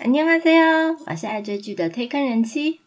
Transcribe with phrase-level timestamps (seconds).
[0.00, 2.81] 안녕하세요，我是爱追剧的推坑人妻。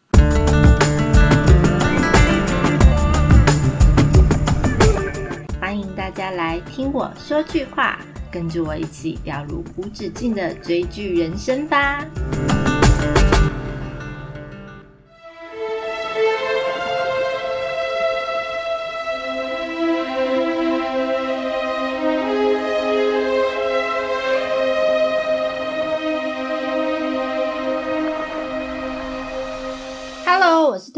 [5.59, 7.99] 欢迎大家来听我说句话，
[8.31, 12.05] 跟着我一起掉入无止境的追剧人生吧。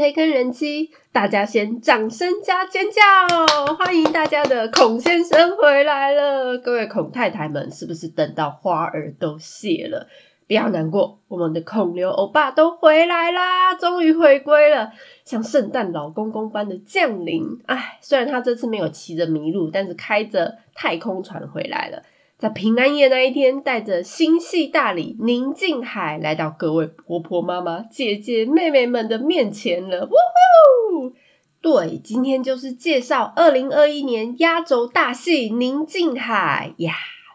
[0.08, 3.76] Hello，我是推坑人妻，大家先掌声加尖叫！
[3.76, 10.08] 欢迎大家的孔先生回来了，各位孔太太们，是不是等到花儿都谢了？
[10.48, 14.94] 不要难过，我们的孔刘欧巴都回来啦，终于回归了，
[15.26, 17.44] 像圣诞老公公般的降临。
[17.66, 22.02] 哎，虽然他这次没有骑着麋鹿，但是开着太空船回来了。
[22.38, 30.06] 在平安夜那一天，带着心系大礼宁静海来到各位婆婆妈妈、姐姐妹妹们的面前了。
[30.06, 31.14] 呜呼！
[31.62, 36.94] 对，今天就是介绍二零二一年压轴大戏《宁静海》呀。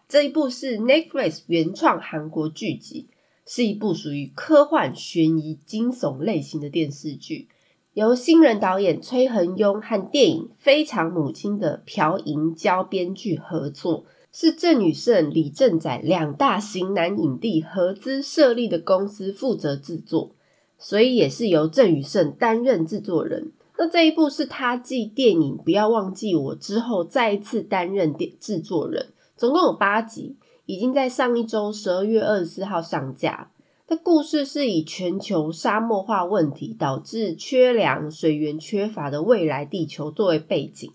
[0.08, 3.08] 这一部是 Netflix 原创韩国剧集，
[3.44, 7.48] 是一部属于科幻、悬疑、惊悚类型的电视剧，
[7.94, 14.04] 由新人导演崔恒庸和电影《非常母亲》的朴银娇编剧合作。
[14.32, 20.30] 是郑宇盛、李正宰两大型男影帝合资设立的公司负责制作，
[20.78, 23.52] 所以也是由郑宇盛担任制作人。
[23.76, 33.50] 那这一部是他继电影《不要忘记我》之后再一次担任电制作人，总共有八集，已经在上一周十二月二十四号上架。
[33.88, 40.90] 那故事是以全球沙漠化问题导致缺粮、水源缺乏的未来地球作为背景。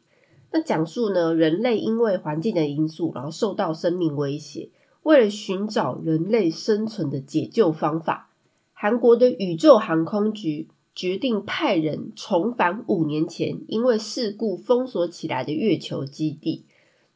[0.52, 4.70] 那讲述呢，人类因为环境的因素，然后受到生命威胁，
[5.04, 8.30] 为了寻找人类生存的解救方法，
[8.74, 16.64] 韩国的宇宙航空局决定派人重返五年前因为事故封锁起来的月球基地。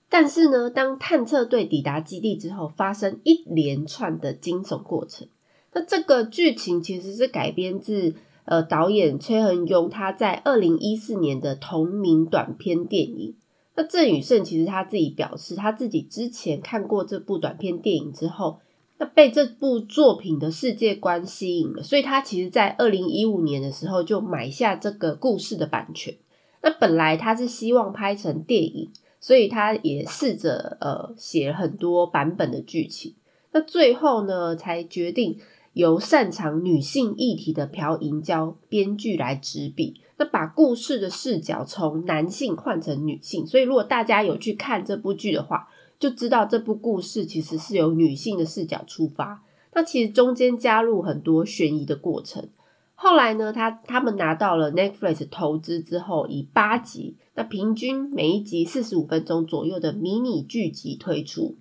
[0.09, 5.27] 但是呢，当探测队抵达基地之后，发生一连串的惊悚过程。
[5.73, 8.13] 那这个剧情其实是改编自。
[8.45, 13.35] 呃，导演崔恒庸他在二零一四年的同名短片电影。
[13.75, 18.59] 那郑宇盛其实他自己表示，他自己之前看过这部短片电影之后，
[18.97, 26.13] 那被这部作品的世界观吸引了，所以他其实在二零一五年的时候就买下这个故事的版权。
[26.61, 33.15] 那本来他是希望拍成电影，所以他也试着呃写很多版本的剧情。
[33.53, 35.37] 那最后呢，才决定。
[35.73, 49.43] 由擅长女性议题的朴银娇编剧来执笔，那把故事的视角从男性换成女性，所以如果大家有去看这部剧的话，就知道这部故事其实是由女性的视角出发。
[49.73, 52.49] 那其实中间加入很多悬疑的过程。
[52.93, 61.55] 后来呢，他他们拿到了 Netflix 投资之后，以八集，那平均每一集四十五分钟左右的迷你剧集推出。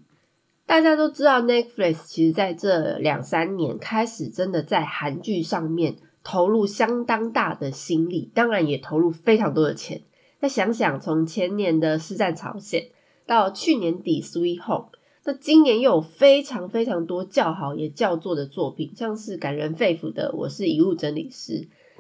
[0.71, 10.03] 大家都知道，Netflix 其实在这两三年开始真的在韩剧上面投入相当大的心力，当然也投入非常多的钱。
[10.39, 12.83] 那想想从前年的《师战朝鲜》
[13.27, 14.91] 到去年底《Sweet Home》，
[15.25, 21.53] 那今年又有非常非常多叫好也叫座的作品，像是感人肺腑的《我是遗物整理师》，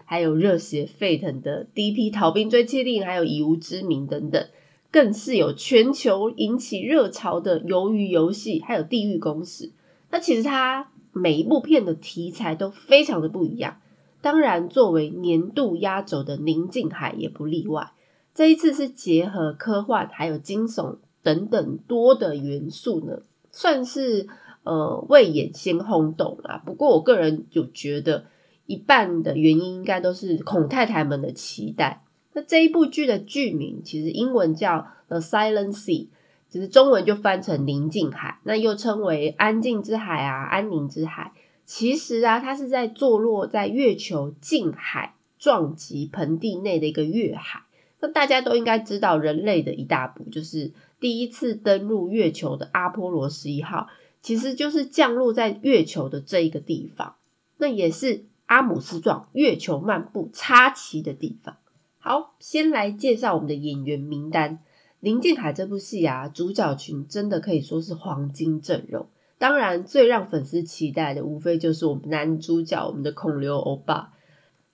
[0.04, 2.12] 还有热血沸腾的《D.P.
[2.12, 4.46] 逃兵追缉令》，还有《以无之名》等等。
[4.90, 9.66] 更是有全球引起热潮的《鱿鱼游戏》，还有《地狱公使》。
[10.10, 13.80] 那其实它每一部片的题材都非常的不一样。
[14.20, 17.92] 当然，作为年度压轴的《宁静海》也不例外。
[18.34, 24.28] 这一次是结合科幻还有惊悚等等多的元素呢，算是
[24.62, 26.62] 呃未演先轰动啦。
[26.64, 28.26] 不过我个人有觉得，
[28.66, 32.02] 一半的原因应该都是孔太太们的期待。
[32.32, 36.06] 那这一部剧的剧名其实英文叫《The Silent Sea》，
[36.48, 41.32] 只是中文就翻成《宁静海》，那又称为“安静之海”啊，“安宁之海”。
[41.66, 47.62] 其实啊，它是在坐落在月球近海撞击盆地内的一个月海。
[48.00, 53.88] 那大家都应该知道，人类的一大步就是第一次登陆月球的阿波罗十一号，
[54.22, 57.14] 其实就是降落在月球的这一个地方。
[57.58, 61.56] 那也是阿姆斯壮月球漫步插旗的地方。
[62.02, 64.56] 好，先来介绍我们的演员名单。
[65.00, 69.06] 《林静海》这部戏啊，主角群真的可以说是黄金阵容。
[69.36, 74.14] 当然，最让粉丝期待的，无非就是我们男主角，我们的孔刘欧巴。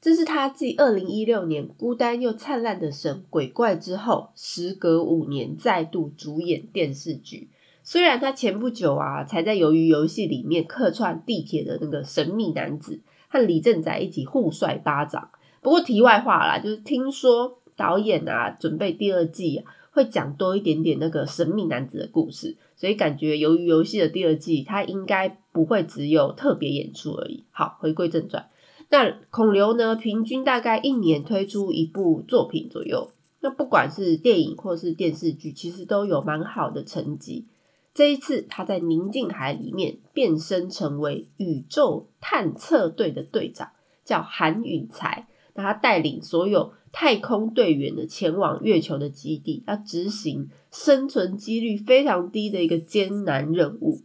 [0.00, 7.50] 这是他继二零一六年《孤单又灿烂的神鬼怪》之后，时隔五年再度主演电视剧，
[7.82, 15.30] 虽然他前不久啊，才在《鱿鱼游戏》里面客串地铁的那个神秘男子，和李正宰一起互甩巴掌。
[15.66, 27.42] 不过题外话啦，就是听说导演啊，准备第二季会讲多一点点那个神秘男子的故事，所以感觉《鱿鱼游戏》的第二季，他应该不会只有特别演出而已。
[27.50, 28.48] 好，回归正传，
[28.90, 33.10] 那孔刘呢，平均大概一年推出一部作品左右，
[33.40, 37.48] 那不管是电影或是电视剧，其实都有蛮好的成绩。
[37.92, 43.70] 这一次，他在宁静海里面变身成为宇宙探测队的队长，
[44.04, 45.26] 叫韩允才。
[45.56, 54.02] 那他带领所有太空队员的前往月球的基地，要执行生存几率非常低的一个艰难任务。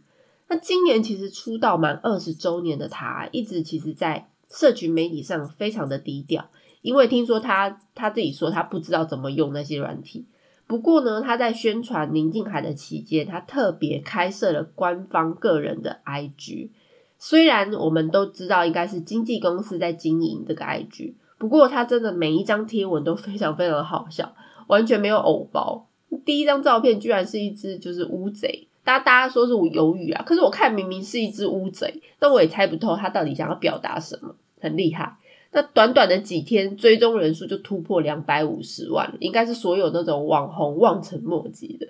[0.48, 6.50] 那今年其实出道满二十周年的他，一直其实在社群媒体上非常的低调，
[6.82, 10.26] 因为听说他他自己说他不知道怎么用那些软体。
[10.66, 16.70] 不过呢，他在宣传宁静海的期间，他特别开设了官方个人的 IG。
[17.18, 24.32] 虽然我们都知道应该是经纪公司在经营这个 IG，不过他真的每一张贴文都非常非常的好笑，
[24.68, 25.88] 完全没有偶包。
[26.24, 35.16] 第一张照片居然是一只就是乌贼，大家大家说是我鱿鱼啊，可是我看明明是一只乌贼，但我也猜不透他到底想要表达什么，很厉害。
[35.50, 41.88] 那短短的几天，追踪人数就突破两百五十万，应该是所有那种网红望尘莫及的。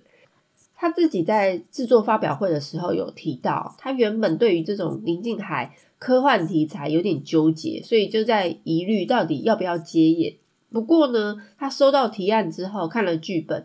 [0.82, 10.34] 他自己在制作发表会的时候有提到，他原本对于这种宁静海科幻题材有点纠结，所以就在疑虑到底要不要接演。
[10.72, 13.64] 不过呢，他收到提案之后，看了剧本，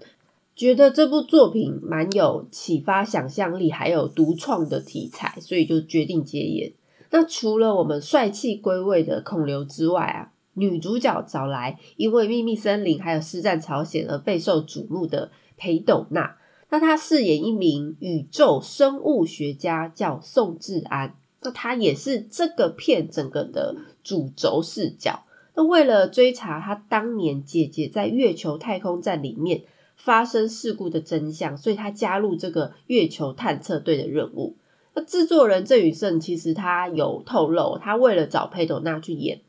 [0.56, 6.72] 觉得这部作品蛮有启发想象力，还有独创的题材，所以就决定接演。
[7.10, 16.36] 那除了我们帅气归位的孔刘之外啊，女主角找来因为《秘密森林》还有《师战朝鲜》而备受瞩目的裴斗娜。
[16.70, 21.16] 那他饰演一名宇宙生物学家，叫宋志安。
[21.42, 25.24] 那他也是这个片整个的主轴视角。
[25.56, 29.64] 那为了追查他当年姐姐在月球太空站里面
[29.96, 34.58] 发生事故的真相，所以他加入这个月球探测队的任务。
[34.94, 39.42] 那制作人郑宇胜其实他有透露，他为了找裴斗娜去演，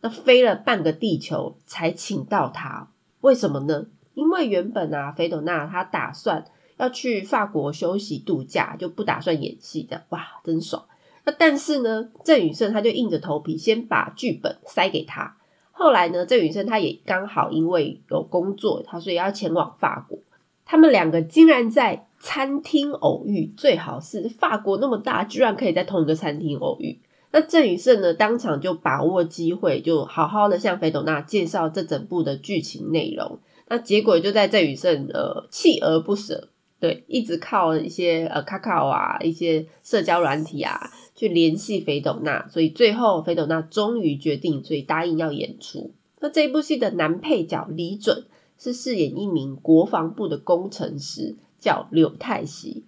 [0.00, 2.90] 那飞了半个地球才请到他。
[3.20, 3.86] 为什么呢？
[4.14, 6.44] 因为原本啊，裴斗娜他打算
[6.78, 10.04] 要去法国休息度假，就不打算演戏的。
[10.08, 10.84] 哇，真爽！
[11.24, 15.36] 那但是呢，郑宇盛他就硬着头皮先把剧本塞给他。
[15.72, 20.18] 后来呢，郑宇盛他也刚好因为有工作，他所以要前往法国。
[20.64, 22.06] 他们两个竟然在。
[22.20, 26.98] 餐厅偶遇，最好是法国那么大，居然可以在同一个餐厅偶遇。
[27.30, 33.38] 那郑宇盛呢，当场就把握机会，就好好的向菲斗娜介绍这整部的剧情内容。
[33.68, 36.48] 那结果就在郑宇盛呃锲而不舍，
[36.80, 45.92] 对，一直靠一些呃卡卡啊，一些社交软体啊去联系菲斗娜，所以最后菲斗娜终于决定，所以答应要演出。
[46.20, 48.24] 那这一部戏的男配角李准
[48.58, 51.36] 是饰演一名国防部的工程师。
[51.60, 52.84] 叫柳泰熙，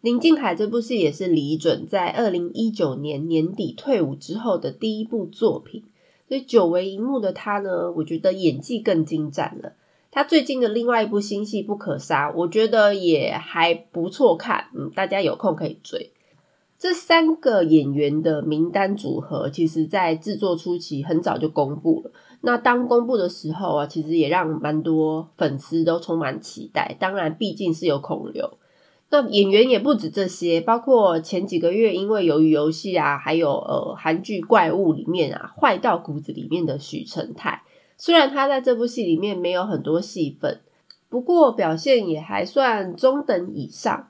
[0.00, 5.84] 林静海这部戏也是李准在二零一九年年底退伍之后的第一部作品，
[6.26, 9.74] 所以久违荧幕的他呢，我觉得演技更精湛了。
[10.10, 16.12] 他最近的另外一部新戏《不可杀》，我觉得也还不错看，嗯，大家有空可以追。
[16.78, 22.12] 这三个演员的名单组合，其实在制作初期很早就公布了。
[22.40, 26.96] 那当公布的时候啊，其实也让蛮多粉丝都充满期待。
[27.00, 28.58] 当然，毕竟是有孔刘，
[29.10, 37.62] 那演员也不止这些，包括前几个月因为鱿鱼游戏啊，还有呃韩剧怪物里面啊坏到骨子里面的许成泰，
[37.98, 40.60] 虽然他在这部戏里面没有很多戏份，
[41.10, 44.08] 不过表现也还算中等以上。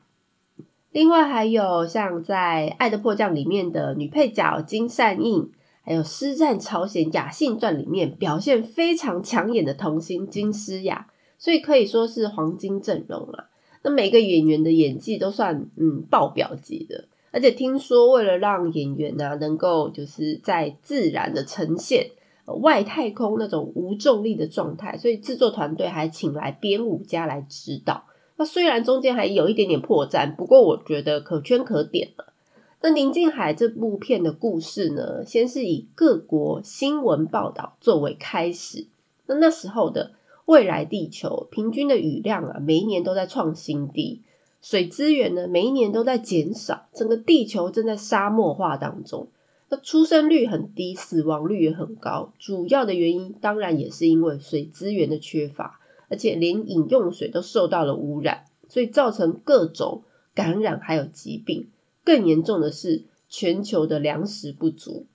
[0.93, 5.51] 另外还有像在《爱的迫降》里面的女配角金善映。
[5.81, 11.07] 还有《师战朝鲜雅信传》里面表现非常抢眼的童星金诗雅，
[11.39, 13.49] 所以可以说是黄金阵容了。
[13.83, 22.11] 那每个演员的演技都算嗯爆表级的，而且听说为了让演员呢能够就是在自然的呈现
[22.57, 28.05] 外太空那种无重力的状态，所以制作团队还请来编舞家来指导。
[28.37, 32.33] 那虽然中间还有一点点破绽，不过我觉得可圈可点了。
[32.81, 38.87] 那宁静海这部片的故事呢，先是以各国新闻报道作为开始。
[39.27, 40.13] 那那时候的
[40.47, 44.23] 未来地球平均的雨量啊，每一年都在创新低，
[44.63, 49.27] 水资源呢，每一年都在减少，整个地球正在沙漠化当中。
[49.69, 60.05] 那出生率很低，死亡率也很高，主要的原因当然也是因为水资源的缺乏，而且连饮用水都受到了污染，所以造成各种。
[60.35, 61.69] 感染还有疾病。
[62.05, 65.09] 更严重的是全球的粮食不足。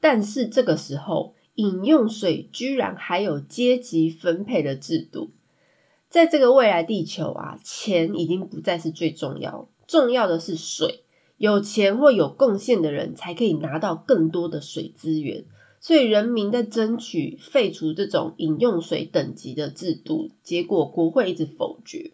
[0.00, 5.32] 但是这个时候，饮用水居然还有阶级分配的制度。
[6.08, 11.04] 在这个未来地球啊，钱已经不再是最重要，重要的是水。
[11.40, 15.46] 有钱或有贡献的人才可以拿到更多的水资源。
[15.80, 22.10] 所以人民在争取废除这种饮用水等级的制度，结果国会一直否决。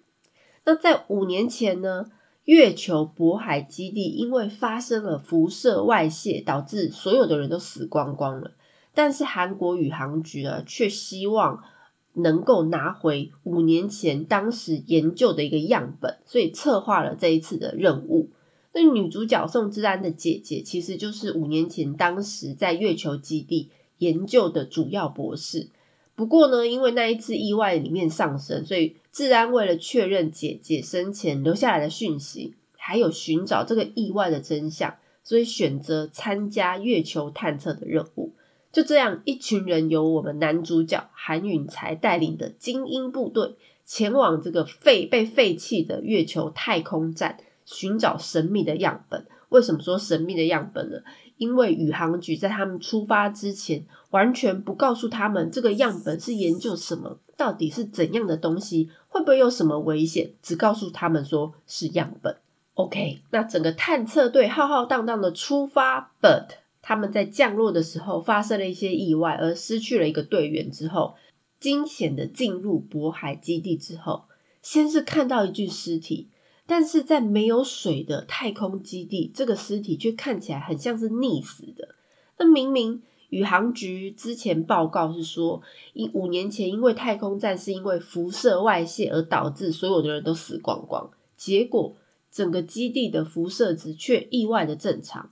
[0.65, 2.07] 那在五年前呢，
[2.45, 8.53] 月球渤海基地因为发生了辐射外泄，导致所有的人都死光光了。
[8.95, 11.65] 但是韩国宇航局呢，却希望
[12.13, 18.31] 能够拿回五年前当时研究的一个样本，所以策划了这一次的任务。
[18.79, 25.71] 那女主角宋智安的姐姐，其实就是五年前当时在月球基地研究的主要博士。
[26.15, 38.35] 不过呢，因为那一次意外里面上升，所以智安为了确认姐姐生前留下来的讯息，还有寻找这个意外的真相，所以选择参加月球探测的任务。
[38.73, 43.55] 就这样，一群人由我们男主角韩允才带领的精英部队，
[43.87, 47.39] 前往这个废被废弃的月球太空站。
[47.67, 49.27] 寻找神秘的样本。
[49.51, 50.99] 为什么说神秘的样本呢？
[51.37, 62.37] 因为宇航局在他们出发之前，完全不告诉他们这个样本是研究什么，到底是怎样的东西，会不会有什么危险，只告诉他们说是样本。
[62.75, 66.47] OK，那整个探测队浩浩荡荡的出发，but
[66.83, 71.15] 他们在降落的时候发生了一些意外，而失去了一个队员之后，
[71.61, 74.25] 惊险的进入渤海基地之后，
[74.61, 76.29] 先是看到一具尸体。
[76.69, 81.95] 但是在没有水的太空基地，这个尸体却看起来很像是溺死的。
[82.39, 91.95] 那明明宇航局之前报告是说，一五年前因为太空站是因为辐射外泄而导致所有的人都死光光，结果
[92.33, 95.31] 整个基地的辐射值却意外的正常，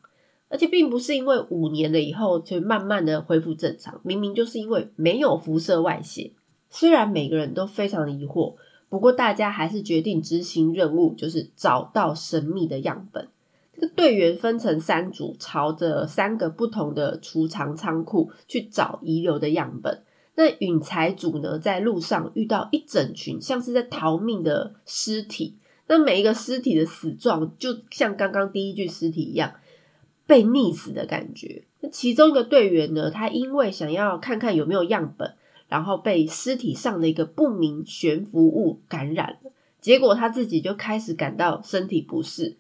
[0.48, 6.32] 而且并不是因为五年了以后就慢慢的恢复正常，明明就是因为没有辐射外泄。
[6.70, 8.54] 虽然每个人都非常的疑惑。
[8.94, 13.26] 不过，大家还是决定执行任务，就是找到神秘的样本。
[13.74, 20.04] 这个队员分成三组，朝着三个不同的储藏仓库去找遗留的样本。
[20.36, 25.56] 那允才组呢，在路上遇到一整群像是在逃命的尸体。
[25.88, 29.54] 那每一个尸体的死状，就像刚刚第一具尸体一样，
[30.24, 31.64] 被溺死的感觉。
[31.80, 35.34] 那其中一个队员呢，他因为想要看看有没有样本。
[35.74, 39.50] 然后被尸体上的一个不明悬浮物感染了，
[39.80, 42.56] 结果他自己就开始感到身体不适，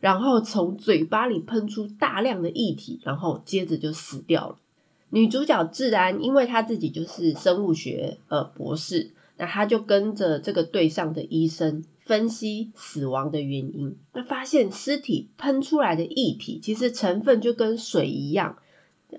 [0.00, 4.56] 然后从嘴巴里喷出大量的液体，然后接着就死掉了。
[5.08, 18.58] 女主角自然，因为她自己就是生物学呃博士，那她就跟着这个队上的医生分析死亡的原因，那发现尸体喷出来的液体其实成分就跟水一样，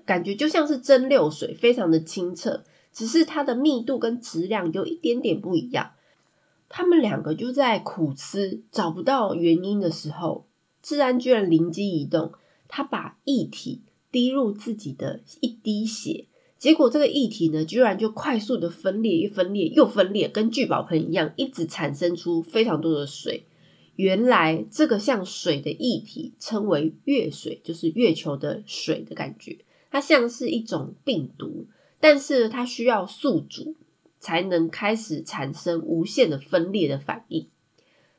[0.06, 2.62] 感觉就像是蒸馏水，非常的清澈。
[2.92, 5.92] 只是它的密度跟质量有一点点不一样。
[6.68, 10.46] 他们两个就在苦思找不到原因的时候，
[10.80, 12.32] 自然居然灵机一动，
[12.68, 13.82] 他把液体
[14.12, 16.26] 滴入自己的一滴血，
[16.58, 23.46] 结果这个液体呢，居然就快速的分裂，一分裂又分裂，跟聚宝盆一样，一直产生出非常多的水。
[23.96, 29.58] 原来这个像水的液体称为月水，就是月球的水的感觉，
[29.90, 31.66] 它像是一种病毒。
[32.00, 33.76] 但是它需要宿主
[34.18, 37.46] 才能开始产生无限的分裂的反应。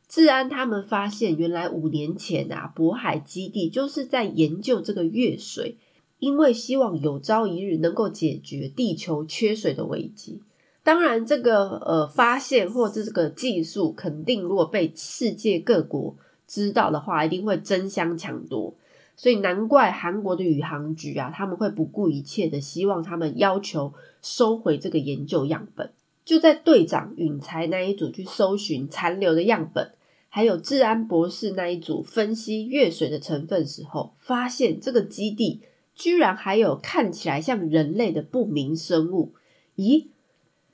[0.07, 5.77] 治安他们发现，原来五年前啊，渤海基地就是在研究这个月水，
[6.19, 10.41] 因为希望有朝一日能够解决地球缺水的危机。
[10.83, 18.75] 当然，这个呃发现或者这个技术，肯定如果被世界各国知道的话，一定会争相抢夺。
[19.21, 25.91] 所以难怪韩国的宇航局啊，他们会不顾一切的希望他们要求收回这个研究样本。
[26.25, 29.91] 就在队长允才那一组去搜寻残留的样本，
[30.27, 35.61] 还有治安博士那一组分析月水的成分时候，发现这个基地
[35.93, 39.35] 居然还有看起来像人类的不明生物。
[39.75, 40.07] 咦，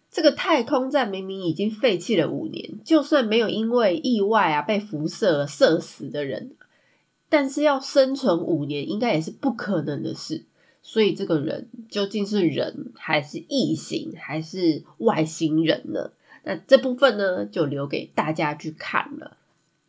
[0.09, 6.51] 这个太空站明明已经废弃了五年，就算没有因为意外啊被辐射射死的人。
[7.29, 10.45] 但是要生存五年，应该也是不可能的事。
[10.81, 16.11] 所以这个人究竟是人，还是异形，还是外星人呢？
[16.43, 19.35] 那这部分呢，就留给大家去看了。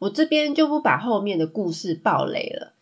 [0.00, 2.72] 我这边就不把后面的故事爆雷了。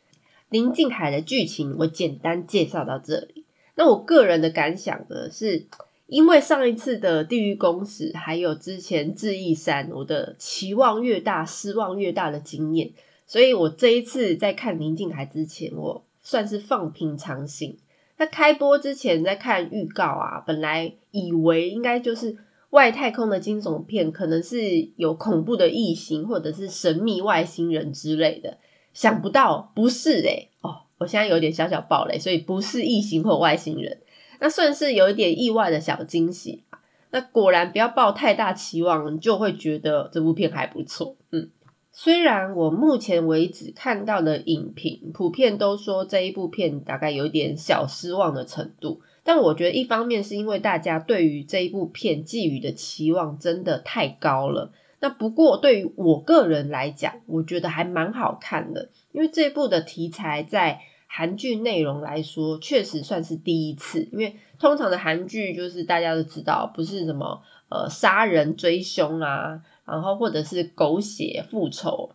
[0.49, 3.45] 林静海的剧情我简单介绍到这里。
[3.75, 5.67] 那我个人的感想呢，是
[6.07, 12.93] 因为上一次的地狱公使，还有之前智异山，我的期望越大，失望越大的经验。
[13.27, 17.79] 所以我这一次在看宁静台之前，我算是放平常心。
[18.19, 22.37] 那开播之前在看预告啊，本来以为应该就是
[22.71, 28.59] 外太空的惊悚片，可能是有恐怖的异形或者是神秘外星人之类的，
[28.95, 33.99] 想不到不是诶哦，我现在有点小小暴雷，所以不是异形或外星人，
[34.41, 36.63] 那算是有一点意外的小惊喜。
[37.11, 41.17] 那果然不要抱太大期望，就会觉得这部片还不错。
[41.31, 41.51] 嗯，
[41.99, 54.71] 虽然我目前为止看到的影评普遍都说这一部片大概有点小失望的程度，但我觉得一方面是因为大家对于这一部片寄予的期望真的太高了。
[55.01, 60.83] 那不过对于我个人来讲，我觉得还蛮好看的，因为这部的题材在。
[61.09, 72.11] 韩剧内容来说，确实算是第一次，因为通常的韩剧就是大家都知道，不是什么呃杀人追凶啊，然后或者是狗血复仇，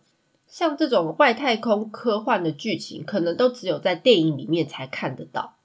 [0.46, 5.56] 像这种外太空科幻的剧情，可能都只有在电影里面才看得到。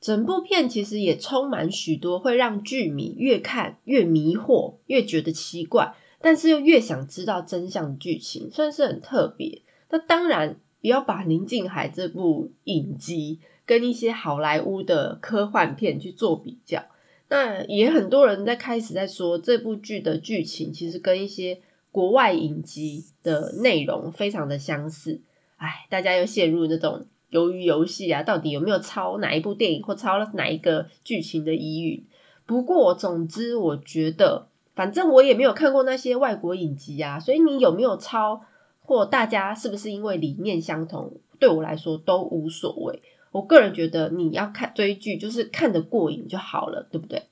[0.00, 9.62] 整部片其实也充满许多会让剧迷越看越迷惑，越觉得奇怪，但是又越想知道真相的剧情，算是很特别。
[9.90, 10.60] 那当然。
[10.80, 16.84] 不要把《宁静海》这部影集跟一些好莱坞的科幻片去做比较。
[17.28, 21.60] 那也很多人在开始在说这部剧的剧情其实跟一些
[21.92, 25.20] 国外影集的内容非常的相似。
[25.56, 32.04] 哎，大家又陷入那种由于游戏啊，到底有没有抄哪一部电影或抄了哪一个剧情的疑云？
[32.46, 38.42] 不过，总之我觉得，反正我也没有看过那些外国影集啊，所以你有没有抄？
[38.80, 41.12] 或大家是不是因为理念相同？
[41.38, 43.02] 对我来说都无所谓。
[43.38, 47.22] 我个人觉得你要看追剧，就是看得过瘾就好了，对不对？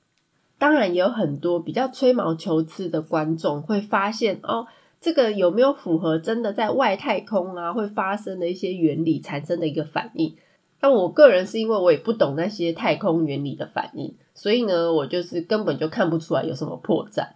[0.57, 4.69] 当然也有很多比较吹毛求疵的观众会发现哦，
[5.01, 10.37] 这个有没有符合真的在外太空啊会发生的一些原理产生的一个反应？
[10.79, 17.27] 但我个人是因为我也不懂那些太空原理的反应，所以呢，我就是根本就看不出来有什么破绽。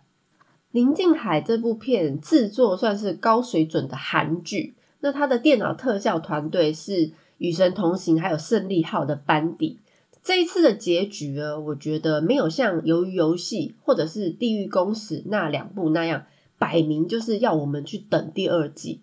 [0.71, 6.93] 林静海这部片制作算是高水准的韩剧，那它的电脑特效团队是
[7.41, 9.79] 《与神同行》还有《胜利号》的班底。
[10.23, 16.27] 这一次的结局呢，我觉得没有像《鱿鱼游戏》或者是《地狱公使》那两部那样
[16.59, 19.01] 摆明就是要我们去等第二季，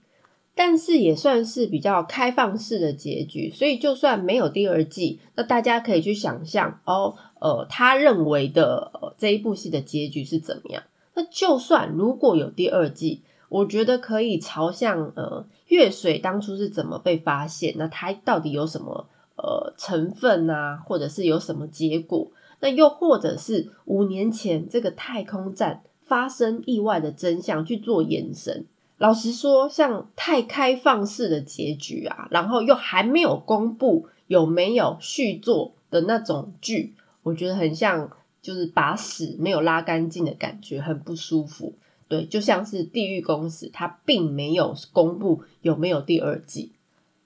[0.54, 3.50] 但是也算是比较开放式的结局。
[3.50, 10.84] 所以就算没有第二季，那大家可以去想象哦，呃，他认为的这一部戏的结局是怎么样。
[11.15, 22.32] 那就算如果有第二季，我觉得可以朝向呃月水当初是怎么被发现，那它到底有什么呃成分啊，或者是有什么结果？
[22.60, 28.65] 那又或者是五年前这个太空站发生意外的真相去做延伸？
[28.97, 38.10] 老实说，像太开放式的结局啊，然后又还没有公布有没有续作的那种剧，我觉得很像。
[38.39, 41.73] 就是把屎没有拉干净的感觉，很不舒服。
[42.08, 46.74] 对，就像是《地狱公使》，它并没有公布有没有第二季。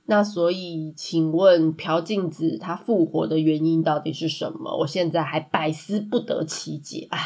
[0.05, 4.79] 那所以，请问朴镜子他复活的原因到底是什么？
[4.79, 7.17] 我现在还百思不得其解啊！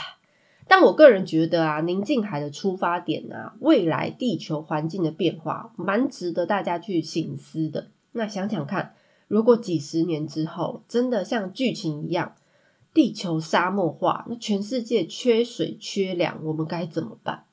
[0.68, 7.88] 但我个人觉得啊，宁静海的出发点啊，未来地球环境的变化，蛮值得大家去醒思的。
[8.12, 8.94] 那想想看，
[9.28, 12.36] 如果几十年之后，真的像剧情一样，
[12.94, 17.45] 地球沙漠化，那全世界缺水缺粮，我们该怎么办？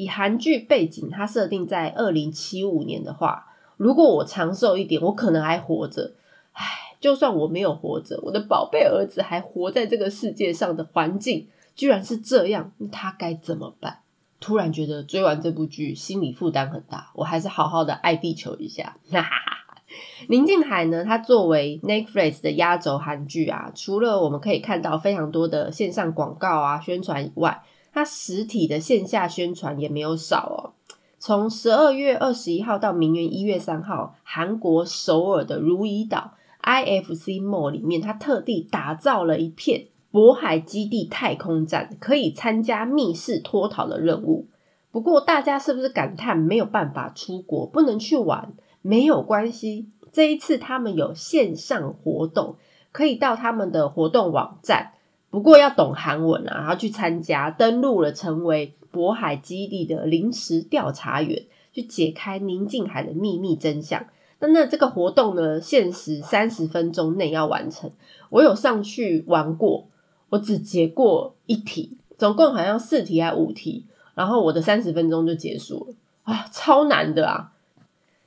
[0.00, 6.14] 以韩剧背景，它设定在二零七五年的话，如果我长寿一点，我可能还活着。
[6.52, 6.64] 唉，
[6.98, 13.98] 就算我没有活着，我的宝贝儿子还活在这个世界上的环境居然是这样，他该怎么办？
[14.40, 18.96] 突然觉得追完这部剧，心理负担很大，我还是好好的爱地球一下。
[19.12, 19.82] 哈哈哈。
[20.28, 21.04] 宁静海呢？
[21.04, 30.72] 它作为 Netflix 的压轴韩剧啊，除了我们可以看到非常多的线上广告啊宣传以外，它实体的线下宣传也没有少哦。
[31.18, 44.46] 从十二月二十一号到明年一月三号，韩国首尔的如意岛 IFC Mall 里面，它特地打造了一片渤海基地太空站，可以参加密室脱逃的任务。
[44.90, 48.52] 不过，大家是不是感叹没有办法出国，不能去玩？
[48.82, 52.56] 没有关系，这一次他们有线上活动，
[52.92, 54.94] 可以到他们的活动网站，
[55.30, 64.04] 不过要懂韩文啊，然后去参加，登录了成为渤海基地的临时调查员，去解开宁静海的秘密真相。
[64.40, 67.90] 那那这个活动呢，限时三十分钟内要完成。
[68.30, 69.86] 我有上去玩过，
[70.30, 77.52] 我只解过一题，总共好像四题还五题，然后我的三十分钟就结束了啊，超难的啊！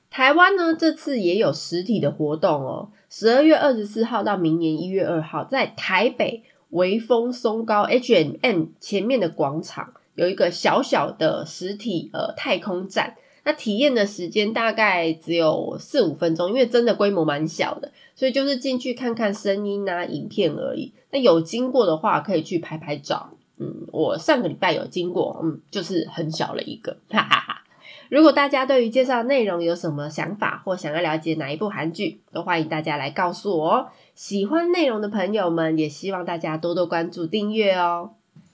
[0.09, 13.15] 台湾呢这次也有实体的活动哦，十二月二十四号到明年一月二号，在台北微风松高 H&M 前面的广场有一个小小的实体呃太空站。
[13.45, 20.93] 那体验的时间大概只有四五分钟，因为真的规模蛮小的，所以就是进去看看声音啊、影片而已。
[21.11, 23.31] 那有经过的话，可以去拍拍照。
[23.57, 27.63] 嗯，我上个礼拜有经过，嗯，就是很小了一个，哈哈哈。
[28.09, 33.87] 如果大家对于介绍内容有什么想法，或想要了解哪一部韩剧，都欢迎大家来告诉我哦。
[34.15, 38.11] 喜欢内容的朋友们，也希望大家多多关注、订阅哦。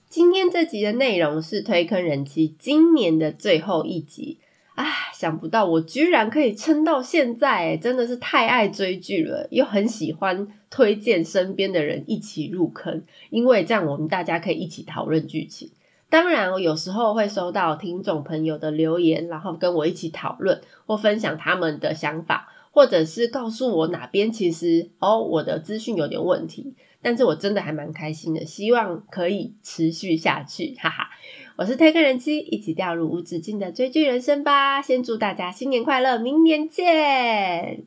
[0.08, 4.38] 今天这集的内容是推坑人气今年的最后一集。
[4.74, 15.70] 啊，想不到我居然可以撑到现在，真的是太爱追剧了，又很喜欢推荐身边的人一起入坑，因为这样我们大家可以一起讨论剧情。
[16.08, 31.08] 当然，我有时候会收到听众朋友的留言，然后跟我一起讨论或分享他们的想法，或者是告诉我哪边其实哦我的资讯有点问题，但是我真的还蛮开心的，希望可以持续下去，哈哈。
[31.56, 34.80] 我是推坑人妻，一起掉入无止境的追剧人生吧！
[34.80, 37.84] 先祝大家新年快乐，明年见。